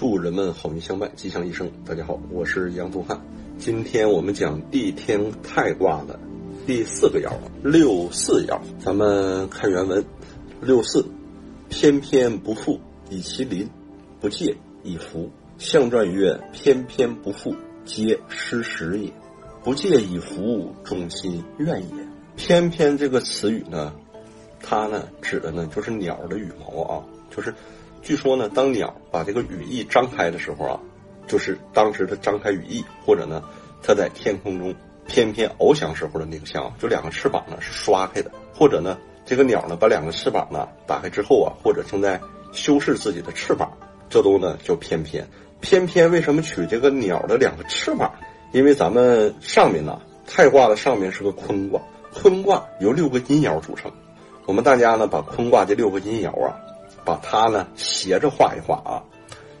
[0.00, 1.70] 祝人们好运相伴，吉祥一生。
[1.84, 3.20] 大家好，我是杨宗汉。
[3.58, 6.18] 今天我们讲地天泰卦的
[6.66, 7.30] 第四个爻
[7.62, 8.58] 六四爻。
[8.82, 10.02] 咱们看原文：
[10.62, 11.04] 六四，
[11.68, 13.68] 翩翩不复以其邻，
[14.22, 15.28] 不介以服。
[15.58, 17.54] 象传曰：翩翩不复，
[17.84, 19.12] 皆失时也。
[19.62, 22.08] 不介以服，中心怨也。
[22.36, 23.92] 翩翩这个词语呢，
[24.62, 27.54] 它呢指的呢就是鸟的羽毛啊，就是。
[28.02, 30.80] 据说呢，当鸟把这个羽翼张开的时候啊，
[31.26, 33.42] 就是当时它张开羽翼，或者呢，
[33.82, 34.74] 它在天空中
[35.06, 42.20] 翩翩翱翔时候的那个像，就两个翅膀呢是刷开的，或者呢，这个鸟呢把两个翅膀呢打开之后啊，或者正在
[42.52, 43.70] 修饰自己的翅膀，
[44.08, 45.26] 这都呢叫翩翩。
[45.60, 48.10] 翩翩为什么取这个鸟的两个翅膀？
[48.52, 51.80] 因为咱们上面呢，太卦的上面是个坤卦，
[52.14, 53.92] 坤卦由六个阴爻组成，
[54.46, 56.58] 我们大家呢把坤卦这六个阴爻啊。
[57.04, 59.02] 把它呢斜着画一画啊，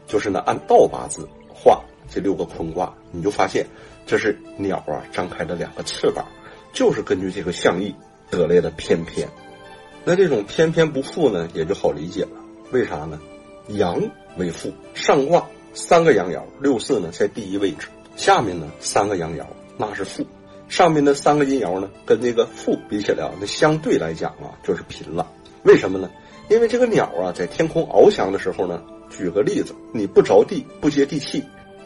[0.06, 3.66] 就是呢按倒八字画这六个坤卦，你就发现
[4.06, 6.24] 这是鸟啊张开的两个翅膀，
[6.72, 7.94] 就是根据这个象意
[8.30, 9.28] 得来的翩翩。
[10.04, 12.30] 那这种翩翩不复呢，也就好理解了。
[12.72, 13.20] 为啥呢？
[13.68, 14.00] 阳
[14.36, 19.44] 为复，上卦三个阳爻，六四呢在第一位置，下面呢三个阳爻
[19.76, 20.26] 那是复，
[20.68, 25.30] 上面的三个阴爻呢跟这个复比起来啊，那相对来讲啊就是平了。
[25.62, 26.10] 为什么呢？
[26.50, 31.44] 因为这个鸟啊，在天空翱翔的时候呢，举个例子，你不着地，不接地气，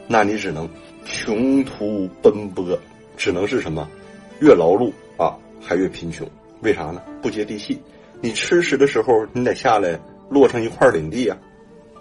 [0.08, 0.66] 那你只能
[1.04, 2.76] 穷途奔波，
[3.14, 3.86] 只能是什么，
[4.40, 6.26] 越劳碌啊，还越贫穷。
[6.62, 7.02] 为啥呢？
[7.20, 7.78] 不接地气，
[8.22, 11.36] 你吃食的时候，你得下来落成一块领地啊。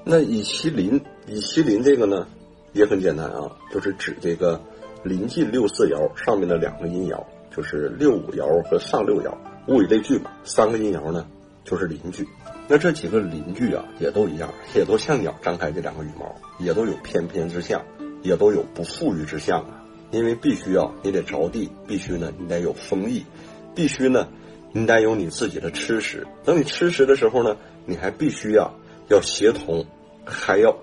[0.06, 2.26] 那以其邻，以其邻这个呢，
[2.72, 4.58] 也很简单啊，就是指这个
[5.04, 7.22] 临近六四爻上面的两个阴爻，
[7.54, 9.34] 就是六五爻和上六爻，
[9.68, 11.28] 物以类聚嘛，三个阴爻呢
[11.66, 12.26] 就是邻居。
[12.74, 17.86] 那这几个邻居啊，也都一样，也都像鸟张开这两个羽毛，也都有翩翩之相，
[18.24, 19.86] 也都有不富裕之象啊。
[20.10, 23.28] 因为必须要你得着地，必须呢你得有丰益，
[23.76, 24.28] 必须呢
[24.72, 26.26] 你得有你自己的吃食。
[26.46, 28.72] 等你吃食的时候呢，你还必须啊
[29.08, 29.86] 要协同，
[30.26, 30.76] 还要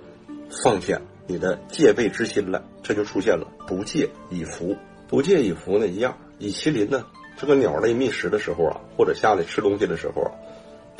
[0.63, 2.63] 放下你的戒备之心了。
[2.85, 4.77] 这就出现了不戒以服，
[5.09, 6.17] 不戒以服呢一样。
[6.39, 7.07] 以其邻呢，
[7.37, 10.31] 这个鸟类觅食的时候啊，或者下来吃东西的时候啊。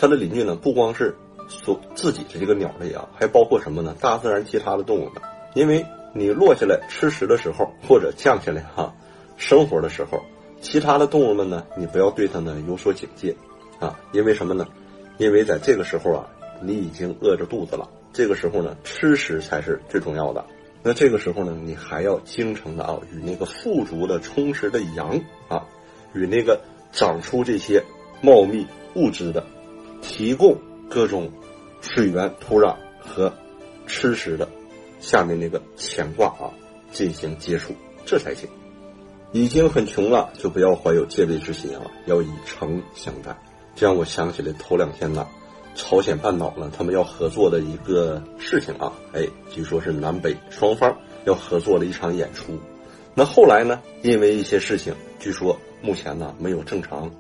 [0.01, 1.15] 它的邻居呢，不光是
[1.47, 3.95] 所自己的这个鸟类啊，还包括什么呢？
[4.01, 5.21] 大自然其他的动物呢？
[5.55, 5.85] 因为
[6.15, 8.95] 你落下来吃食的时候，或者降下来哈，
[9.37, 10.23] 生活的时候，
[10.63, 13.37] 其他的动物们呢，你不要对它呢有所警戒
[13.79, 14.67] 啊，因为什么呢？
[15.19, 16.27] 因为在这个时候啊，
[16.63, 20.43] 你已经饿着肚子了，这个时候呢，吃食才是最重要的。
[20.83, 25.67] 那这个时候呢，你还要精诚的啊，与那个富足的、充实的羊啊，
[26.15, 26.59] 与那个
[26.91, 27.85] 长出这些
[28.23, 29.45] 茂密物质的。
[30.01, 30.57] 提供
[30.89, 31.31] 各种
[31.81, 33.33] 水源、土壤和
[33.87, 34.49] 吃食的
[35.01, 36.51] 下面那个乾卦啊，
[36.93, 37.75] 进行接触，
[38.05, 38.49] 这才行。
[39.33, 43.37] 已经很穷了，就不要怀有戒备之心啊，要以诚相待。
[43.77, 45.27] 这让我想起来头两天呢，
[45.77, 52.59] 朝鲜半岛呢，他们要合作的一个事情啊，哎，据说是南北双方要合作的一场演出。
[53.15, 57.11] 那后来呢，因为一些事情，据说目前呢没有正常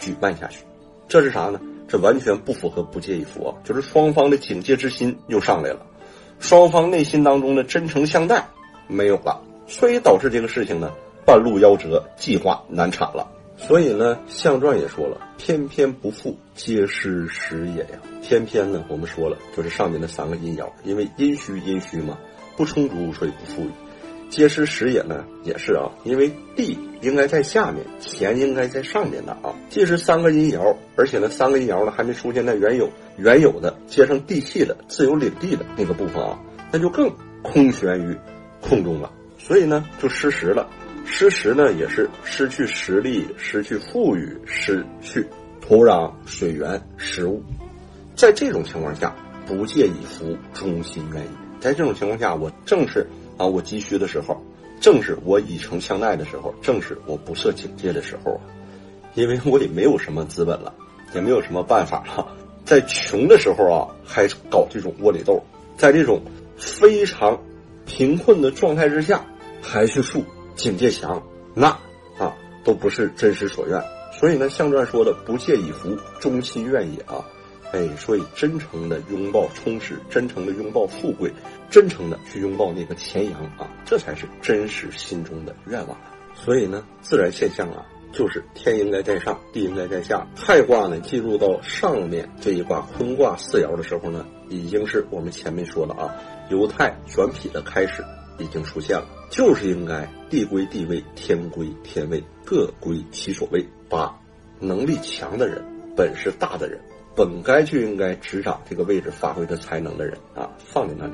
[0.00, 0.64] 举办下去。
[1.08, 1.60] 这是啥呢？
[1.92, 3.58] 这完全不符合不介意佛！
[3.64, 5.84] 就是双方的警戒之心又上来了，
[6.40, 8.48] 双方内心当中的真诚相待
[8.86, 10.90] 没有了，所以导致这个事情呢
[11.26, 13.30] 半路夭折，计划难产了。
[13.58, 22.16] 所以呢，相传也说了：“偏偏不复，皆失时也呀。”偏偏呢，我们说了，就是上面的三个阴爻，因为阴虚阴虚嘛，
[22.56, 23.70] 不充足，所以不富裕。
[24.32, 29.54] 皆失时也呢，也是啊，因为地应该在下面，钱应该在上面的啊。
[29.68, 32.88] 既是三个阴爻，而且呢，三个阴爻呢还没出现在原有
[33.18, 36.40] 原有的接上地气的自由领地的那个部分啊，
[36.72, 37.12] 那就更
[37.42, 38.16] 空悬于
[38.62, 39.12] 空中了。
[39.36, 40.66] 所以呢，就失时了。
[41.04, 45.26] 失时呢，也是失去实力，失去富裕，失去
[45.60, 47.42] 土壤、水源、食物。
[48.16, 49.14] 在这种情况下，
[49.46, 51.28] 不借以福，忠心愿意。
[51.60, 53.06] 在这种情况下，我正是。
[53.36, 54.40] 啊，我急需的时候，
[54.80, 58.40] 正是我以诚相待的时候，正是我不设警戒的时候啊！
[59.14, 60.74] 因为我也没有什么资本了，
[61.14, 62.26] 也没有什么办法了，
[62.64, 65.42] 在穷的时候啊，还搞这种窝里斗，
[65.76, 66.20] 在这种
[66.56, 67.38] 非常
[67.86, 69.24] 贫困的状态之下，
[69.60, 70.24] 还去竖
[70.54, 71.22] 警戒强，
[71.54, 71.68] 那
[72.18, 72.34] 啊，
[72.64, 73.82] 都不是真实所愿。
[74.12, 77.24] 所以呢，象传说的“不借以福，忠心愿也”啊。
[77.72, 81.32] 哎，所以真诚的拥抱充实，真诚的拥抱富贵，
[81.70, 85.96] 真诚的去拥抱那个钱阳啊，这才是真实心中的愿望。
[86.34, 90.26] 所以呢，自然现象啊，就是天应该在上，地应该在下。
[90.36, 96.14] 太卦呢，进入到上面这一卦坤卦四爻的时候呢，已经是我们前面说的啊，
[96.50, 98.04] 犹太转匹的开始
[98.38, 104.14] 已经出现了，就是应该地归地位，天归天位，各归其所位，把
[104.58, 105.64] 能力强的人、
[105.96, 106.78] 本事大的人、
[107.14, 111.12] 本该就应该执掌这个位置、发挥的才能的人啊，放在那里，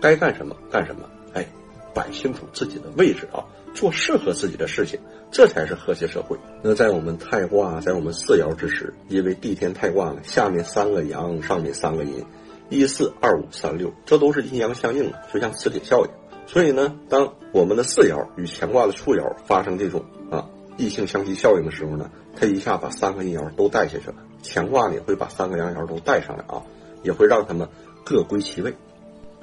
[0.00, 1.02] 该干什么干什么，
[1.34, 1.46] 哎，
[1.94, 3.44] 摆清楚自己的位置啊，
[3.74, 4.98] 做适合自己的事情，
[5.30, 6.38] 这才是和谐社会。
[6.62, 12.24] 那在我们太卦，在我们四爻之时，因为地天太卦呢，下面三个阳，上面三个阴。
[12.68, 16.10] 一四二五三六，这都是阴阳相应的，就像磁铁效应。
[16.46, 24.14] 所以呢，当我们的四爻与乾卦的初爻发生这种啊异性相吸效应的时候呢，它一下把三个阴爻都带下去了。
[24.42, 26.62] 乾卦呢会把三个阳爻都带上来啊，
[27.02, 27.68] 也会让他们
[28.04, 28.74] 各归其位。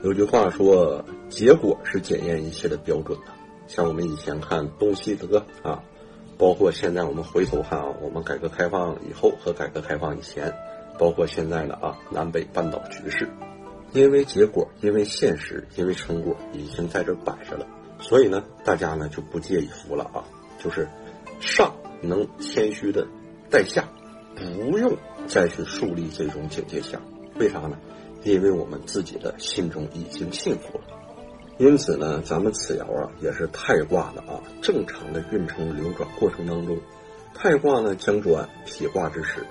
[0.03, 3.25] 有句话说，结果是检验一切的标准的。
[3.67, 5.83] 像我们以前看东西德啊，
[6.37, 10.53] 包括现在我们回头看啊，我们改革开放以后和改革开放以前。
[10.99, 13.29] 包括现在的啊南北半岛局势，
[13.93, 17.67] 因为结果，因为现实，因为成果已经在这摆着了，
[17.99, 20.25] 所以呢，大家呢就不介意服了啊，
[20.57, 20.87] 就是
[21.39, 23.05] 上能谦虚的
[23.51, 23.87] 带下，
[24.37, 24.97] 不用
[25.27, 26.99] 再去树立这种警戒线。
[27.35, 27.77] 为啥呢？
[28.23, 30.83] 因为我们自己的心中已经幸福了。
[31.57, 36.77] 因此呢，咱们此爻啊也是太卦的啊，正常的运程流转过程当中，
[37.33, 39.45] 太卦呢将转否卦之时。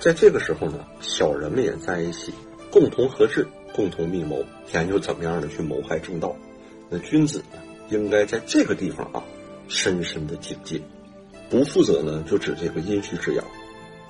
[0.00, 2.32] 在这个时候呢，小人们也在一起，
[2.70, 6.34] 共同合制，共同密谋，研究怎么样的去谋害正道。
[6.88, 7.58] 那君子呢，
[7.90, 9.22] 应该在这个地方啊，
[9.68, 10.80] 深深的警戒。
[11.50, 13.42] 不负责呢，就指这个阴虚之爻；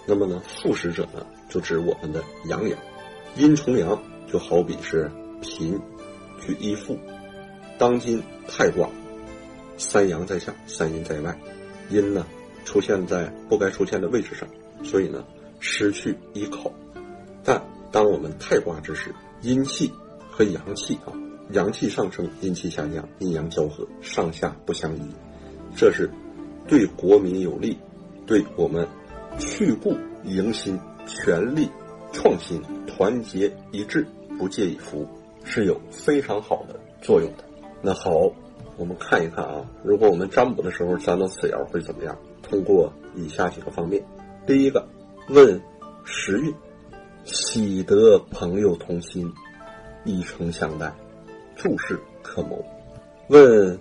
[0.06, 2.75] 那么呢，负实者呢，就指我们的阳爻。
[3.37, 4.00] 阴重阳，
[4.31, 5.10] 就好比是
[5.40, 5.81] 贫
[6.40, 6.99] 去依附。
[7.78, 8.88] 当今太卦，
[9.76, 11.38] 三阳在下，三阴在外，
[11.90, 12.26] 阴呢
[12.64, 14.49] 出现在不该出现的位置上，
[14.82, 15.25] 所以呢。
[15.64, 16.72] 失去依靠，
[17.44, 17.62] 但
[17.93, 19.88] 当我们太卦之时，阴气
[20.28, 21.14] 和阳气啊，
[21.52, 25.02] 阳气上升，阴气下降，阴阳交合，上下不相依，
[25.76, 26.10] 这是
[26.66, 27.78] 对国民有利，
[28.26, 28.84] 对我们
[29.38, 31.69] 去故迎新、全力
[32.12, 34.06] 创新、团结一致、
[34.38, 35.08] 不介意服务，
[35.44, 37.44] 是有非常好的作用的。
[37.81, 38.11] 那好，
[38.76, 42.17] 我们看一看啊，如果我们占卜的时候占到此爻会怎么样？
[42.43, 44.02] 通过以下几个方面，
[44.46, 44.87] 第一个。
[45.29, 45.62] 问
[46.05, 46.52] 时运，
[47.25, 49.32] 喜得朋友同心，
[50.05, 50.93] 以诚相待，
[51.55, 52.62] 诸事可谋。
[53.28, 53.78] 问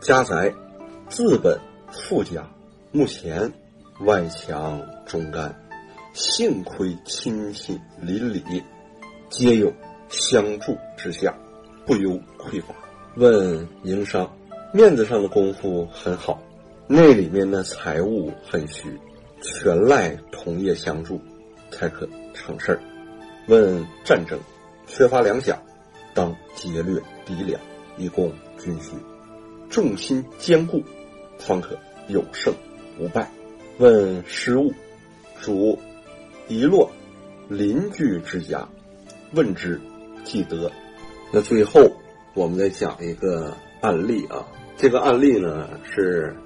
[0.00, 0.52] 家宅，
[1.08, 1.58] 自本
[1.92, 2.44] 富家，
[2.90, 3.50] 目前
[4.00, 5.54] 外强中干，
[6.14, 8.62] 幸亏亲戚邻里
[9.28, 9.70] 皆有
[10.08, 11.36] 相助之下，
[11.84, 12.74] 不忧匮乏。
[13.16, 14.30] 问营商，
[14.72, 16.40] 面子上的功夫很好，
[16.86, 18.98] 那里面的财物很虚。
[19.42, 21.20] 全赖同业相助，
[21.70, 22.80] 才可成事儿。
[23.48, 24.38] 问战争，
[24.86, 25.56] 缺乏粮饷，
[26.14, 27.60] 当劫掠敌粮，
[27.96, 28.92] 以供军需。
[29.70, 30.82] 众心坚固，
[31.38, 32.52] 方可有胜
[32.98, 33.30] 无败。
[33.80, 34.74] 问失物，
[35.40, 35.78] 主
[36.48, 36.90] 遗落
[37.48, 38.68] 邻居之家，
[39.32, 39.80] 问之
[40.22, 40.70] 即得。
[41.32, 41.90] 那最后
[42.34, 44.46] 我们再讲一个案例啊，
[44.76, 46.36] 这个案例呢是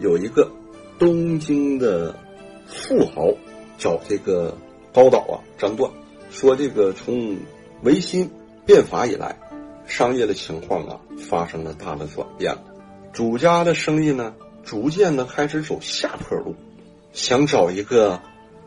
[0.00, 0.50] 有一个。
[0.98, 2.14] 东京的
[2.64, 3.34] 富豪
[3.76, 4.56] 找这个
[4.94, 5.90] 高岛啊张断，
[6.30, 7.36] 说这个从
[7.82, 8.30] 维新
[8.64, 9.36] 变法以来，
[9.84, 12.62] 商业的情况啊发生了大的转变了。
[13.12, 14.32] 主家的生意呢，
[14.64, 16.54] 逐渐的开始走下坡路，
[17.12, 18.20] 想找一个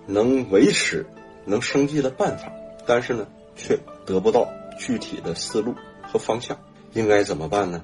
[0.06, 1.06] 能维持、
[1.46, 2.52] 能生计的办法，
[2.86, 4.48] 但是呢，却得不到
[4.78, 5.74] 具体的思路
[6.04, 6.58] 和方向，
[6.94, 7.84] 应该怎么办呢？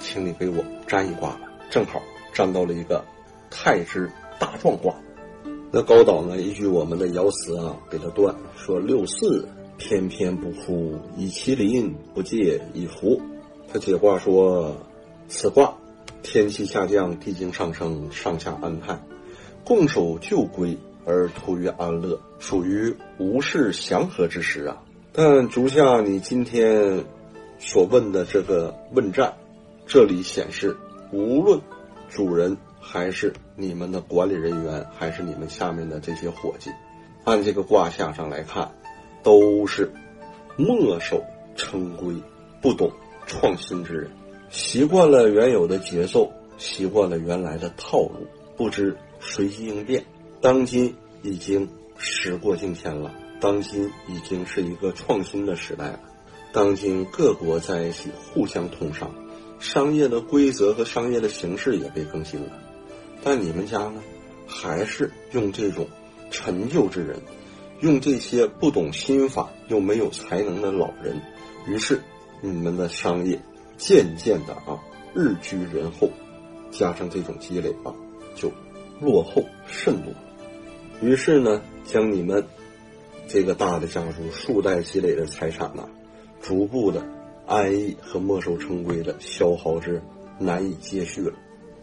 [0.00, 1.40] 请你给我占一卦吧，
[1.70, 2.02] 正好
[2.34, 3.04] 占到了一个。
[3.54, 4.94] 太之大壮卦，
[5.70, 6.38] 那高岛呢？
[6.38, 13.20] 依据我们的爻辞啊，给他断说六四偏偏不哭，以其邻不借以福。
[13.70, 14.74] 他解卦说，
[15.28, 15.76] 此卦
[16.22, 18.98] 天气下降，地经上升，上下安泰，
[19.64, 24.82] 共守旧规而图于安乐，属于无事祥和之时啊。
[25.12, 27.04] 但足下你今天
[27.58, 29.34] 所问的这个问战，
[29.86, 30.76] 这里显示
[31.12, 31.60] 无论
[32.08, 32.56] 主人。
[32.84, 36.68] 还是你们的管理人员，还是你们下面的这些伙计，
[37.22, 38.72] 按这个卦象上来看，
[39.22, 39.88] 都是
[40.56, 41.22] 墨守
[41.54, 42.12] 成规、
[42.60, 42.90] 不懂
[43.24, 44.10] 创新之人，
[44.52, 50.04] 习惯了原有的节奏，习惯了原来的套路，不知随机应变。
[50.42, 51.66] 当今已经
[51.96, 56.00] 时过境迁了，当今已经是一个创新的时代了。
[56.52, 59.10] 当今各国在一起互相通商，
[59.58, 62.52] 商业的规则和商业的形式也被更新了。
[63.24, 64.02] 但你们家呢，
[64.46, 65.86] 还是用这种
[66.30, 67.18] 陈旧之人，
[67.80, 71.18] 用这些不懂心法又没有才能的老人，
[71.66, 72.02] 于是
[72.42, 73.40] 你们的商业
[73.76, 74.78] 渐渐的啊
[75.14, 76.08] 日居人后，
[76.70, 77.94] 加上这种积累啊，
[78.34, 78.50] 就
[79.00, 80.12] 落后甚落。
[81.00, 82.44] 于是呢，将你们
[83.26, 85.88] 这个大的家族数代积累的财产呢，
[86.40, 87.04] 逐步的
[87.46, 90.00] 安逸和墨守成规的消耗之
[90.38, 91.34] 难以接续了。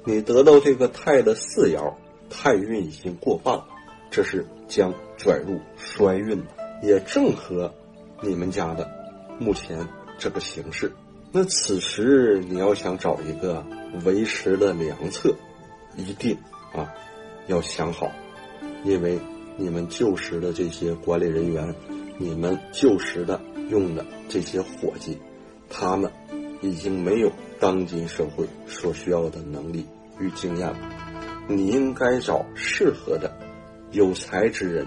[0.05, 1.93] 你得到这个太的四爻，
[2.29, 3.67] 太运已经过半了，
[4.09, 6.41] 这是将转入衰运，
[6.81, 7.73] 也正合
[8.21, 8.89] 你们家的
[9.37, 10.93] 目前这个形势。
[11.31, 13.65] 那此时你要想找一个
[14.05, 15.35] 维持的良策，
[15.95, 16.37] 一定
[16.73, 16.93] 啊
[17.47, 18.11] 要想好，
[18.83, 19.19] 因为
[19.57, 21.75] 你们旧时的这些管理人员，
[22.17, 25.19] 你们旧时的用的这些伙计，
[25.69, 26.11] 他们
[26.61, 27.31] 已经没有。
[27.61, 29.85] 当今社会所需要的能力
[30.17, 30.79] 与经验了，
[31.49, 33.37] 你应该找适合的
[33.91, 34.85] 有才之人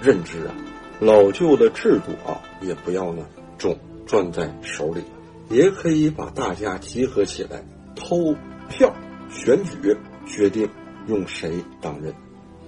[0.00, 0.54] 任职啊。
[1.00, 3.26] 老旧的制度啊，也不要呢
[3.58, 5.02] 总攥在手里，
[5.48, 8.34] 也可以把大家集合起来投
[8.68, 8.94] 票
[9.30, 10.68] 选举，决定
[11.06, 12.12] 用谁当任。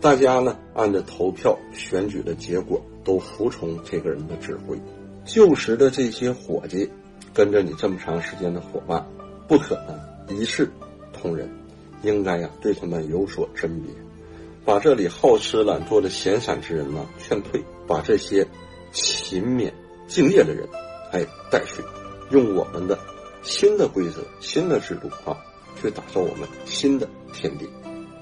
[0.00, 4.80] 大家呢按照投票选举的结果都服从这个人的指挥。
[5.24, 6.88] 旧时的这些伙计，
[7.34, 9.06] 跟着你这么长时间的伙伴。
[9.48, 10.70] 不可能一视
[11.12, 11.50] 同仁，
[12.02, 13.90] 应该呀对他们有所甄别，
[14.64, 18.46] 把这里好吃懒做的闲散之人呢劝退，把这些
[18.92, 19.72] 勤勉
[20.06, 20.68] 敬业的人
[21.12, 21.82] 哎带去，
[22.30, 22.98] 用我们的
[23.42, 25.36] 新的规则、新的制度啊
[25.80, 27.68] 去打造我们新的天地。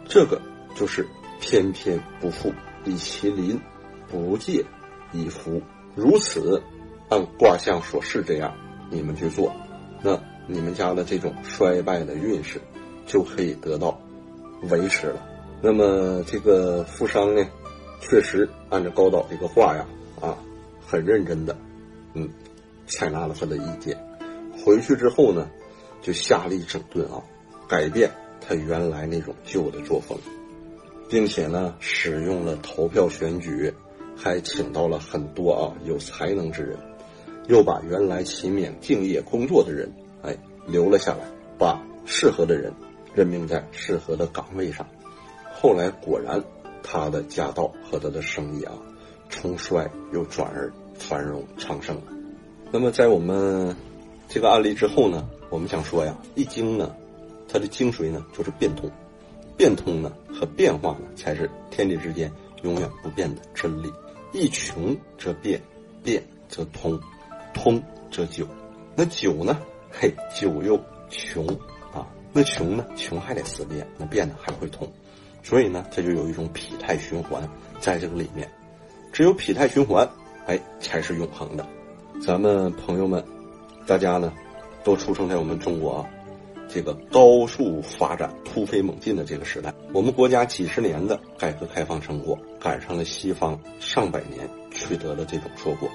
[0.08, 0.40] 这个
[0.74, 1.06] 就是
[1.40, 2.52] 偏偏不负
[2.84, 3.60] 以其邻，
[4.08, 4.64] 不借
[5.12, 5.60] 以福。
[5.94, 6.62] 如此
[7.08, 8.54] 按卦象所示这样，
[8.90, 9.52] 你们去做，
[10.02, 10.18] 那。
[10.48, 12.60] 你们家的这种衰败的运势
[13.04, 14.00] 就可以得到
[14.70, 15.20] 维持了。
[15.60, 17.44] 那么这个富商呢，
[18.00, 19.84] 确实按照高导这个话呀，
[20.20, 20.38] 啊，
[20.86, 21.56] 很认真的，
[22.14, 22.30] 嗯，
[22.86, 23.96] 采纳了他的意见。
[24.64, 25.48] 回去之后呢，
[26.02, 27.22] 就下力整顿啊，
[27.68, 30.18] 改变他原来那种旧的作风，
[31.08, 33.72] 并且呢，使用了投票选举，
[34.16, 36.76] 还请到了很多啊有才能之人，
[37.48, 39.92] 又把原来勤勉敬业工作的人。
[40.22, 41.26] 哎，留了下来，
[41.58, 42.72] 把适合的人
[43.14, 44.86] 任命在适合的岗位上。
[45.52, 46.42] 后来果然，
[46.82, 48.72] 他的家道和他的生意啊，
[49.28, 52.15] 从衰又转而繁荣昌盛了。
[52.72, 53.74] 那么在我们
[54.28, 56.94] 这个案例之后呢，我们想说呀，易经呢，
[57.48, 58.90] 它的精髓呢就是变通，
[59.56, 62.30] 变通呢和变化呢才是天地之间
[62.62, 63.90] 永远不变的真理。
[64.32, 65.62] 一穷则变，
[66.02, 67.00] 变则通，
[67.54, 68.46] 通则久。
[68.94, 69.58] 那久呢？
[69.90, 71.46] 嘿，久又穷
[71.94, 72.84] 啊，那穷呢？
[72.96, 74.92] 穷还得思变，那变呢还会通，
[75.42, 77.48] 所以呢，这就有一种脾态循环
[77.80, 78.50] 在这个里面。
[79.12, 80.06] 只有脾态循环，
[80.46, 81.66] 哎，才是永恒的。
[82.20, 83.22] 咱们朋友们，
[83.86, 84.32] 大家呢，
[84.82, 86.06] 都出生在我们中国啊，
[86.68, 89.72] 这个高速发展、突飞猛进的这个时代。
[89.92, 95.88] 我们国家几十年的改革开放成果，赶上了西方上百年取得的这种硕果，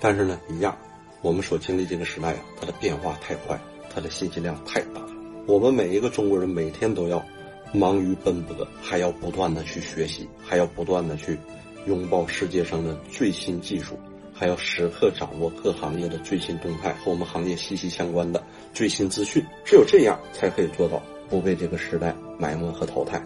[0.00, 0.76] 但是呢，一样。
[1.22, 3.58] 我们所经历这个时代啊，它的变化太快，
[3.92, 5.00] 它的信息量太大。
[5.46, 7.24] 我们每一个中国人每天都要
[7.72, 11.38] 忙于奔波，还要不断的去学习，还要不断的去
[11.86, 13.98] 拥抱世界上的最新技术，
[14.38, 18.40] 还要时刻掌握各行业的最新动态和我们行业息息相关的
[18.72, 19.44] 最新资讯。
[19.64, 23.20] 只有这样，才可以做到不被这个时代埋没和淘汰。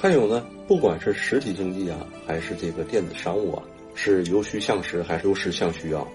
[0.00, 3.62] 还有呢，不管是实体经济啊，还是这个电子商务啊，
[3.96, 6.06] 是由虚向实还是由实向虚啊？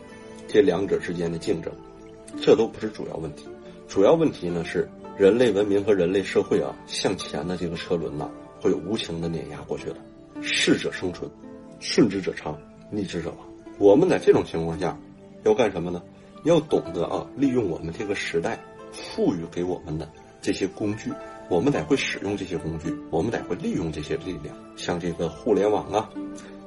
[0.47, 1.69] 这两者之间的竞争，
[2.41, 3.45] 这都不是主要问题。
[3.89, 8.29] 主要问题呢是人类文明和人类社会啊向前的这个车轮呐，
[8.61, 9.97] 会无情的碾压过去的。
[10.41, 11.29] 适者生存，
[11.81, 12.57] 顺之者昌，
[12.89, 13.48] 逆之者亡。
[13.79, 14.95] 我们在这种情况下
[15.43, 16.03] 要干什么呢？
[16.43, 18.59] 要懂得啊，利用我们这个时代
[18.91, 20.07] 赋予给我们的
[20.41, 21.11] 这些工具，
[21.49, 26.09] 我们得会使用这些工具，我们得会利用这些力量，像这个互联网啊，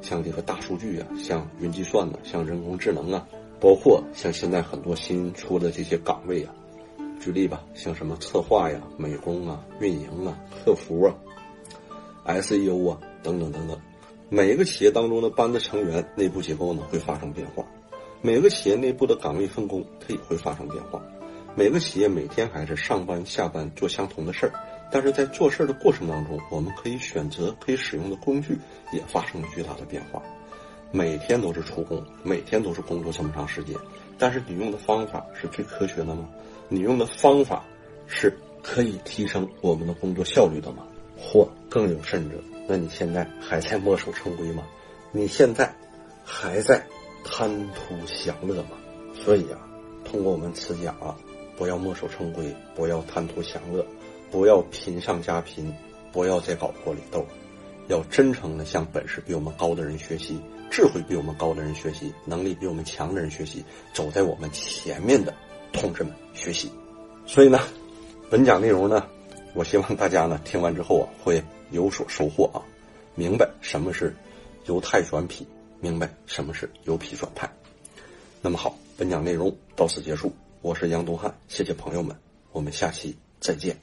[0.01, 3.27] 像这个大数据啊，像云计算呢，像人工智能啊。
[3.61, 6.53] 包括像现在很多新出的这些岗位啊，
[7.21, 11.15] 举例吧，像什么策划呀、美工啊、运营啊、客服啊、
[12.27, 13.79] SEO 啊等等等等，
[14.35, 17.63] 每一个企业当中的班子成员内部结构呢会发生变化，
[18.23, 21.03] 每个企业内部的岗位分工它也会发生变化，
[21.55, 24.53] 每个企业每天还是上班下班做相同的事儿，
[24.91, 28.57] 但是在做事儿的过程当中，我们可以选择可以使用的工具
[28.91, 30.23] 也发生了巨大的变化。
[30.93, 33.77] 每天都是出工，每天都是工作这么长时间，
[34.17, 36.27] 但是你用的方法是最科学的吗？
[36.71, 37.63] 你用的方法
[38.07, 40.85] 是可以提升我们的工作效率的吗？
[41.19, 42.37] 或更有甚者，
[42.73, 44.63] 那你现在还在墨守成规吗？
[45.11, 45.71] 你现在
[46.25, 46.83] 还在
[47.23, 48.71] 贪图享乐吗？
[49.15, 49.61] 所以啊，
[50.07, 51.15] 通过我们此讲啊，
[51.59, 53.85] 不要墨守成规，不要贪图享乐，
[54.31, 55.71] 不要贫上加贫，
[56.13, 57.27] 不要再搞窝里斗，
[57.89, 63.63] 要真诚的向本事比我们高的人学习，智慧比我们高的人学习，能力比我们强的人学习，
[63.93, 65.35] 走在我们前面的
[65.75, 66.73] 同志们学习。
[67.27, 67.61] 所以呢，
[68.31, 69.07] 本讲内容呢，
[69.53, 72.63] 我希望大家呢听完之后啊会有所收获啊，
[73.15, 74.15] 明白什么是
[74.67, 75.47] 由态转脾，
[75.81, 77.51] 明白什么是由脾转派。
[78.41, 80.33] 那么好，本讲内容到此结束。
[80.61, 82.17] 我是杨东汉，谢谢朋友们，
[82.53, 83.77] 我们下期再见。